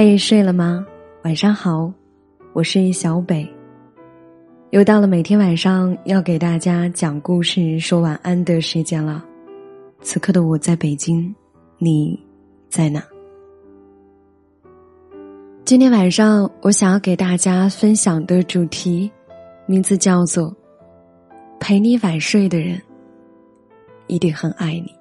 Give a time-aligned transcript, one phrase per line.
[0.00, 0.86] 嘿，睡了吗？
[1.24, 1.92] 晚上好，
[2.52, 3.44] 我是小北。
[4.70, 9.24] 又到了每天晚上要给大家讲故事、说晚安的时间了。
[10.00, 11.34] 此刻的我在北京，
[11.78, 12.16] 你
[12.68, 13.02] 在哪？
[15.64, 19.10] 今天晚上我想要给大家分享的主题，
[19.66, 20.56] 名字叫做
[21.58, 22.80] “陪你晚睡的人，
[24.06, 24.94] 一定很爱你”。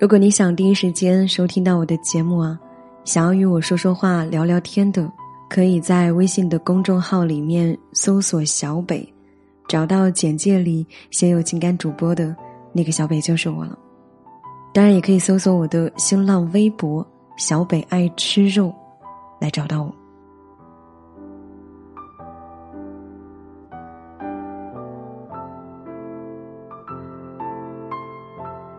[0.00, 2.58] 如果你想第一时间收听到我的节目啊，
[3.04, 5.06] 想要与我说说话、聊聊天的，
[5.46, 9.06] 可以在微信的公众号里面搜索“小北”，
[9.68, 12.34] 找到简介里写有情感主播的
[12.72, 13.78] 那个小北就是我了。
[14.72, 17.06] 当然，也可以搜索我的新浪微博
[17.36, 18.74] “小北爱吃肉”
[19.38, 19.94] 来找到我。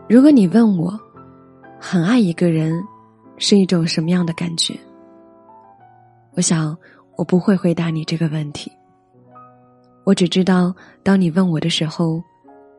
[0.10, 1.00] 如果你问我，
[1.84, 2.80] 很爱一个人，
[3.38, 4.80] 是一种什么样的感觉？
[6.36, 6.78] 我想，
[7.18, 8.72] 我不会回答你这个问题。
[10.04, 10.72] 我只知道，
[11.02, 12.22] 当你问我的时候，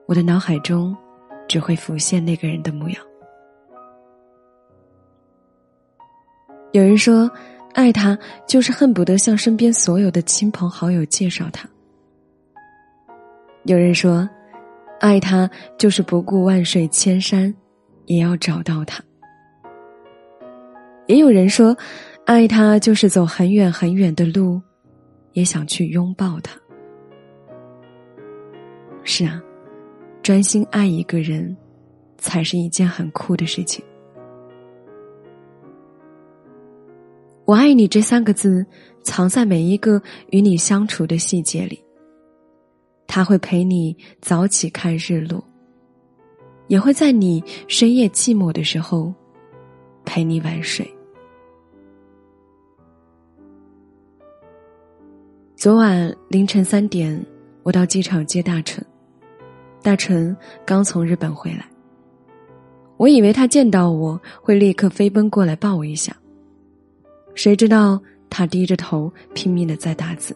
[0.06, 0.96] 我的脑海中
[1.48, 3.04] 只会浮现那个人的模样。
[6.70, 7.28] 有人说，
[7.74, 11.66] 爱他就是恨不得向身边所有的亲朋好友介绍他；
[13.64, 14.28] 有人说，
[15.00, 17.52] 爱他就是不顾万水千山。
[18.06, 19.02] 也要找到他。
[21.06, 21.76] 也有人说，
[22.24, 24.60] 爱他就是走很远很远的路，
[25.32, 26.58] 也想去拥抱他。
[29.02, 29.42] 是啊，
[30.22, 31.56] 专心爱一个人，
[32.18, 33.84] 才是一件很酷的事情。
[37.44, 38.64] 我爱你这三个字，
[39.02, 41.82] 藏在每一个与你相处的细节里。
[43.08, 45.44] 他会陪你早起看日落。
[46.72, 49.12] 也会在你深夜寂寞的时候，
[50.06, 50.90] 陪你晚睡。
[55.54, 57.22] 昨晚凌晨三点，
[57.62, 58.82] 我到机场接大成，
[59.82, 61.68] 大成刚从日本回来。
[62.96, 66.16] 我以为他见到我会立刻飞奔过来抱我一下，
[67.34, 70.34] 谁知道他低着头拼命的在打字。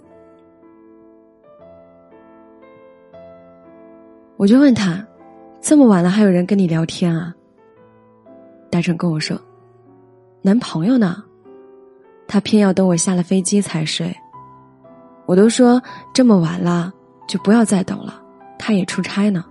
[4.36, 5.02] 我就问他。
[5.68, 7.34] 这么晚了，还有人跟你聊天啊？
[8.70, 9.36] 大成跟我说
[10.40, 11.24] ：“男朋友呢？
[12.28, 14.16] 他偏要等我下了飞机才睡。
[15.26, 15.82] 我都说
[16.14, 16.92] 这么晚了，
[17.26, 18.22] 就不要再等了。
[18.56, 19.44] 他也出差呢。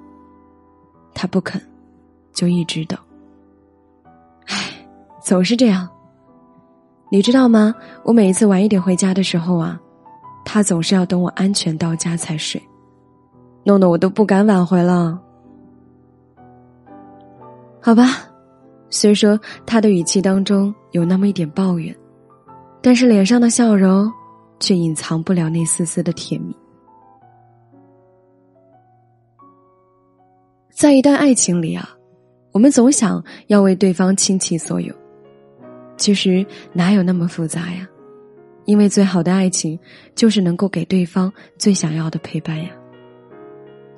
[1.13, 1.61] 他不肯，
[2.31, 2.97] 就一直等。
[4.47, 4.71] 唉，
[5.21, 5.85] 总是这样。
[7.09, 7.75] 你知道吗？
[8.05, 9.77] 我每一次晚一点回家的时候啊，
[10.45, 12.63] 他总是要等我安全到家才睡，
[13.65, 15.19] 弄得我都不敢挽回了。”
[17.85, 18.27] 好吧，
[18.89, 21.95] 虽说他的语气当中有那么一点抱怨，
[22.81, 24.11] 但是脸上的笑容
[24.59, 26.55] 却隐藏不了那丝丝的甜蜜。
[30.71, 31.87] 在一段爱情里啊，
[32.53, 34.91] 我们总想要为对方倾其所有，
[35.95, 37.87] 其实哪有那么复杂呀？
[38.65, 39.79] 因为最好的爱情
[40.15, 42.71] 就是能够给对方最想要的陪伴呀。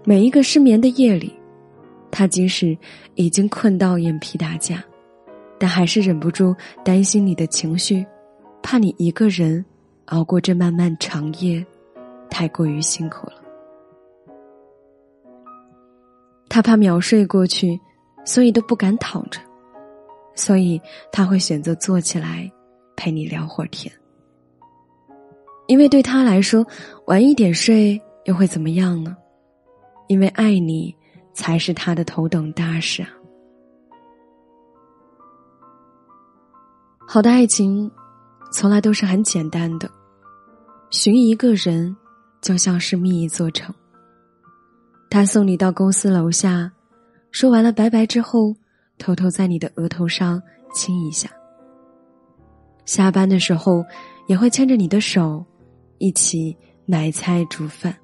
[0.04, 1.37] 每一个失眠的夜里。
[2.10, 2.78] 他即使
[3.16, 4.84] 已经困到眼皮打架，
[5.60, 8.06] 但还是忍不住担心你的情绪，
[8.64, 9.64] 怕你一个人
[10.06, 11.64] 熬过这漫漫长夜，
[12.30, 13.34] 太过于辛苦了。
[16.50, 17.80] 他怕秒睡过去，
[18.26, 19.40] 所以都不敢躺着，
[20.34, 20.82] 所以
[21.12, 22.50] 他会选择坐起来
[22.96, 23.94] 陪你聊会儿天。
[25.68, 26.66] 因为对他来说，
[27.08, 29.16] 晚一点睡又会怎么样呢？
[30.08, 30.97] 因为爱你。
[31.38, 33.10] 才是他的头等大事啊！
[37.08, 37.90] 好的爱情，
[38.52, 39.88] 从来都是很简单的。
[40.90, 41.96] 寻一个人，
[42.42, 43.74] 就像是觅一座城。
[45.12, 46.72] 他送你到公司楼下，
[47.30, 48.56] 说完了拜拜之后，
[48.98, 50.42] 偷偷在你的额头上
[50.74, 51.30] 亲一下。
[52.86, 53.86] 下班的时候，
[54.28, 55.46] 也会牵着你的手，
[56.00, 56.58] 一起
[56.88, 57.96] 买菜煮饭。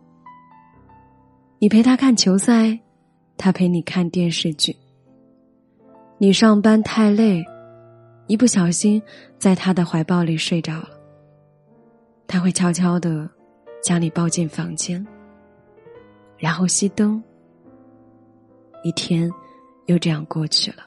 [1.58, 2.80] 你陪他看球赛。
[3.38, 4.76] 他陪你看电视剧。
[6.18, 7.44] 你上班太累，
[8.28, 9.02] 一不小心
[9.38, 10.90] 在他的怀抱里睡着了。
[12.28, 13.30] 他会悄悄的
[13.84, 15.06] 将你抱进房间，
[16.38, 17.22] 然后熄灯。
[18.84, 19.30] 一天
[19.88, 20.84] 又这样过去了。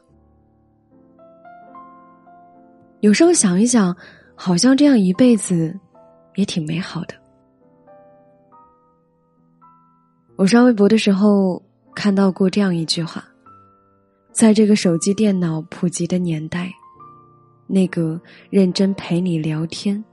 [3.00, 3.94] 有时候想一想，
[4.34, 5.78] 好像这样一辈子
[6.36, 7.14] 也挺美好的。
[10.36, 11.65] 我刷微博的时候。
[11.96, 13.24] 看到过这样一句话，
[14.30, 16.70] 在这个手机电脑普及的年代，
[17.66, 18.20] 那个
[18.50, 20.04] 认真陪你聊天、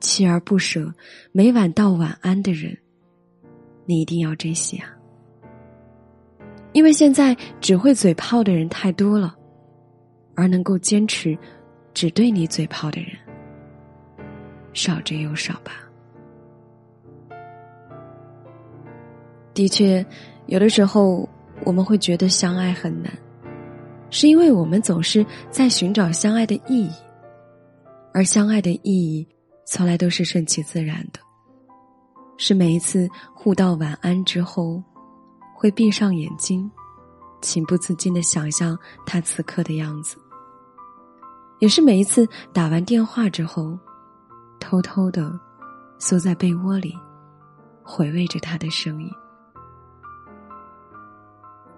[0.00, 0.92] 锲而不舍、
[1.30, 2.76] 每晚道晚安的人，
[3.86, 4.88] 你一定要珍惜啊！
[6.72, 9.32] 因为现在只会嘴炮的人太多了，
[10.34, 11.38] 而能够坚持
[11.94, 13.10] 只对你嘴炮的人，
[14.72, 15.72] 少之又少吧。
[19.54, 20.04] 的确，
[20.46, 21.28] 有的时候
[21.64, 23.12] 我们会觉得相爱很难。
[24.14, 26.90] 是因为我们总是在寻找相爱的意义，
[28.12, 29.26] 而相爱的意义
[29.64, 31.20] 从来都是顺其自然的，
[32.36, 34.82] 是每一次互道晚安之后，
[35.54, 36.70] 会闭上眼睛，
[37.40, 40.18] 情不自禁的想象他此刻的样子，
[41.60, 43.78] 也是每一次打完电话之后，
[44.60, 45.32] 偷偷的
[45.98, 46.94] 缩在被窝里，
[47.82, 49.10] 回味着他的声音。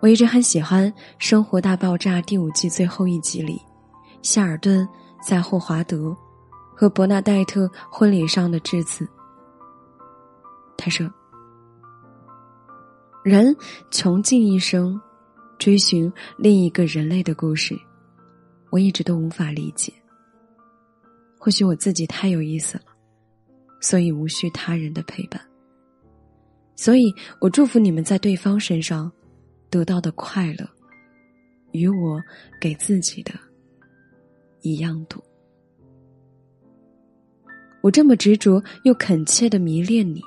[0.05, 3.59] 我一直很喜欢《生活大爆炸》第五季最后一集里，
[4.21, 4.87] 夏尔顿
[5.27, 6.15] 在霍华德
[6.77, 9.09] 和伯纳黛特婚礼上的致辞。
[10.77, 11.11] 他说
[13.25, 13.57] ：“人
[13.91, 15.01] 穷尽一生
[15.59, 17.75] 追寻另一个人类的故事，
[18.69, 19.91] 我一直都无法理解。
[21.39, 22.85] 或许我自己太有意思了，
[23.81, 25.41] 所以无需他人的陪伴。
[26.77, 27.11] 所以
[27.41, 29.11] 我祝福你们在对方身上。”
[29.75, 30.65] 得到的快乐，
[31.73, 32.23] 与我
[32.61, 33.33] 给自己的
[34.61, 35.21] 一样多。
[37.83, 40.23] 我这么执着又恳切的迷恋你，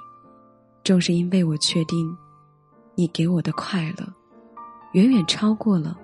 [0.84, 2.14] 正是因为我确定，
[2.94, 4.06] 你给我的快乐，
[4.92, 5.98] 远远超过了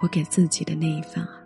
[0.00, 1.42] 我给自己的那一份啊。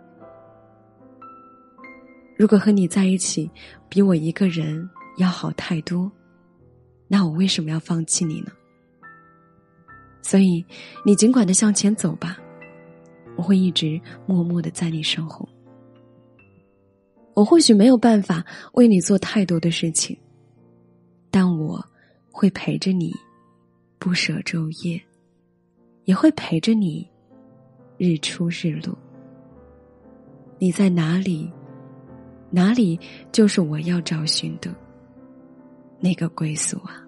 [2.37, 3.49] 如果和你在一起
[3.89, 4.87] 比我一个人
[5.17, 6.11] 要好太多，
[7.07, 8.51] 那我为什么要放弃你呢？
[10.27, 10.65] 所以，
[11.05, 12.35] 你尽管的向前走吧，
[13.37, 15.47] 我会一直默默的在你身后。
[17.35, 18.43] 我或许没有办法
[18.73, 20.17] 为你做太多的事情，
[21.29, 21.79] 但我
[22.31, 23.13] 会陪着你，
[23.99, 24.99] 不舍昼夜，
[26.05, 27.07] 也会陪着你，
[27.99, 28.97] 日出日落。
[30.57, 31.47] 你在哪里，
[32.49, 32.99] 哪里
[33.31, 34.73] 就是我要找寻的
[35.99, 37.04] 那个归宿啊。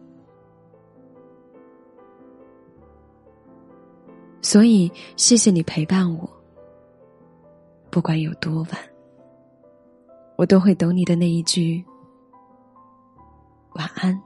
[4.41, 6.29] 所以，谢谢你陪伴我。
[7.89, 8.71] 不管有多晚，
[10.35, 11.83] 我都会等你的那一句
[13.73, 14.21] 晚安。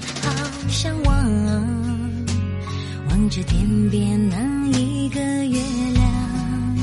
[0.00, 0.30] 好
[0.68, 1.14] 向往，
[3.08, 4.36] 望着天边那
[4.78, 5.60] 一个月
[5.94, 6.76] 亮，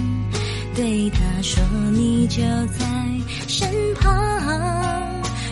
[0.76, 2.42] 对他说你就
[2.78, 2.86] 在
[3.48, 4.12] 身旁，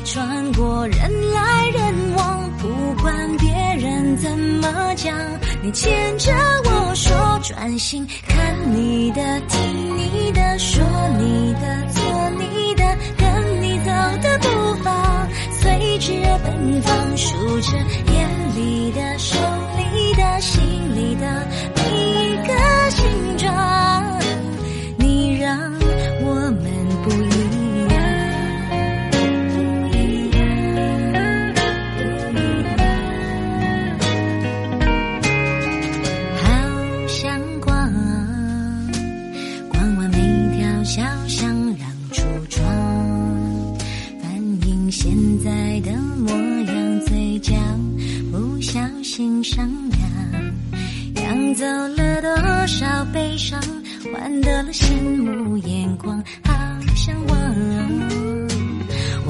[0.06, 0.98] 穿过人
[1.34, 2.68] 来人往，不
[3.02, 3.50] 管别
[3.80, 5.16] 人怎么讲。
[5.64, 6.32] 你牵着
[6.66, 9.87] 我说专心看你的，听，
[16.58, 17.78] 之而奔放，数着
[18.14, 19.38] 眼里的、手
[19.78, 21.48] 里的、心里的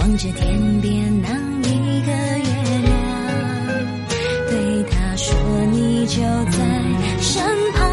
[0.07, 1.27] 望着天边那
[1.67, 2.47] 一个月
[2.85, 2.95] 亮，
[4.47, 5.35] 对他说
[5.69, 6.57] 你就在
[7.19, 7.83] 身旁，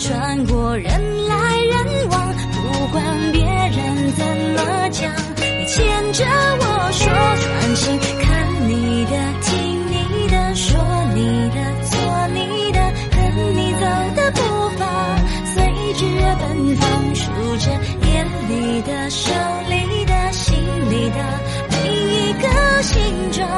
[0.00, 6.24] 穿过人来人往，不管别人怎么讲，你牵着
[6.58, 9.12] 我说专心看你的，
[9.42, 9.52] 听
[9.92, 10.74] 你的，说
[11.14, 11.22] 你
[11.54, 11.94] 的，做
[12.34, 12.80] 你的，
[13.12, 13.20] 跟
[13.54, 14.42] 你走的步
[14.76, 14.82] 伐，
[15.54, 15.54] 随
[15.94, 16.04] 之
[16.40, 17.22] 奔放，数
[17.58, 17.70] 着
[18.08, 19.30] 眼里的、伤
[23.34, 23.50] 形状，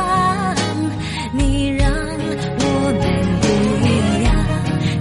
[1.32, 2.64] 你让我
[2.96, 3.04] 们
[3.42, 3.46] 不
[3.84, 3.88] 一
[4.24, 4.26] 样，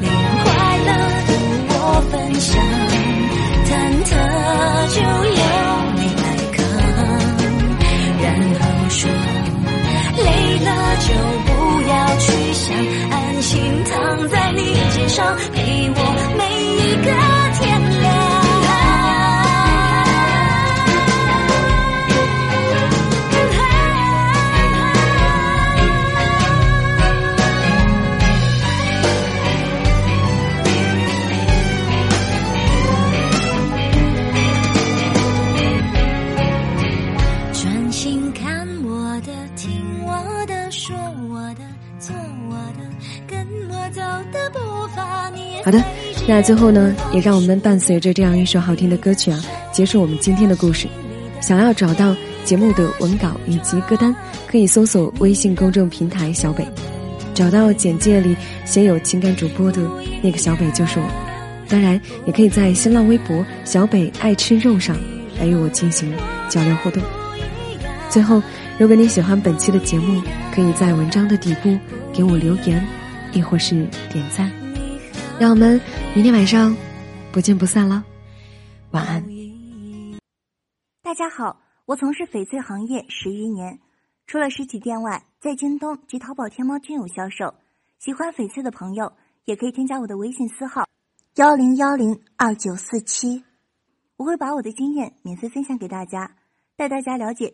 [0.02, 0.46] 你让快
[0.86, 0.90] 乐
[1.30, 1.32] 与
[1.70, 1.74] 我
[2.12, 2.52] 分享，
[3.66, 3.72] 忐
[4.04, 4.12] 忑
[4.92, 5.00] 就
[5.40, 5.44] 由
[5.96, 6.60] 你来扛，
[8.22, 8.26] 然
[8.60, 9.00] 后说
[10.18, 10.28] 累
[10.60, 10.68] 了
[11.00, 11.08] 就
[11.46, 11.50] 不
[11.88, 12.66] 要去想，
[13.12, 13.54] 安心
[13.86, 14.60] 躺在你
[14.94, 15.58] 肩上，陪
[45.66, 45.84] 好的，
[46.28, 50.88] 那最后呢，也让我们伴随着这样一首好听的歌曲啊，结束我们今天的故事。
[51.42, 56.64] 想要找到节目的文稿以及歌单，可以搜索微信公众平台“小北”，
[57.34, 59.82] 找到简介里写有情感主播的
[60.22, 61.06] 那个小北就是我。
[61.68, 64.96] 当然，也可以在新浪微博“小北爱吃肉”上
[65.40, 66.14] 来与我进行
[66.48, 67.02] 交流互动。
[68.08, 68.40] 最后，
[68.78, 70.22] 如果你喜欢本期的节目，
[70.54, 71.76] 可以在文章的底部
[72.14, 72.86] 给我留言，
[73.34, 74.48] 亦或是点赞。
[75.38, 75.80] 让我们
[76.16, 76.74] 明天晚上
[77.34, 78.02] 不见不散了，
[78.92, 79.22] 晚安。
[81.02, 83.78] 大家好，我从事翡翠行业十余年，
[84.28, 87.54] 除了实体店外，在京东及淘宝、天猫均有销售。
[88.00, 89.12] 喜欢翡翠的朋友，
[89.44, 90.88] 也可以添加我的微信私号
[91.36, 93.44] 幺零幺零二九四七，
[94.16, 96.32] 我会把我的经验免费分享给大家，
[96.78, 97.54] 带大家了解。